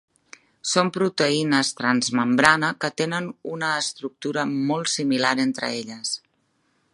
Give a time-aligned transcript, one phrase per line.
[0.69, 6.17] Són proteïnes transmembrana que tenen una estructura molt similar entre elles.